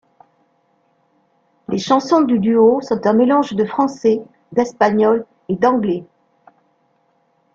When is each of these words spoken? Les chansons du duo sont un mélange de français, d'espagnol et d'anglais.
Les 1.67 1.77
chansons 1.77 2.21
du 2.21 2.39
duo 2.39 2.81
sont 2.81 3.05
un 3.05 3.13
mélange 3.13 3.53
de 3.53 3.63
français, 3.65 4.19
d'espagnol 4.51 5.27
et 5.47 5.55
d'anglais. 5.55 6.03